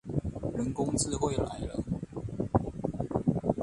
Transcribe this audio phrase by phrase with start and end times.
[0.55, 1.83] 人工智慧來了